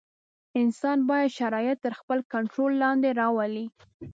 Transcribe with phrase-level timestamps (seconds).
[0.61, 3.65] انسان باید شرایط تر خپل کنټرول لاندې راولي.